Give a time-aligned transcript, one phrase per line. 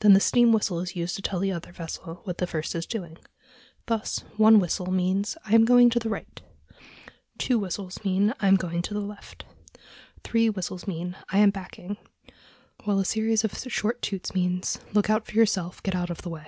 [0.00, 2.86] Then the steam whistle is used to tell the other vessel what the first is
[2.86, 3.18] doing.
[3.84, 6.40] Thus, one whistle means "I am going to the right";
[7.36, 9.44] two whistles mean "I am going to the left";
[9.74, 11.98] and three whistles mean "I am backing";
[12.84, 16.30] while a series of short toots means "Look out for yourself; get out of the
[16.30, 16.46] way!"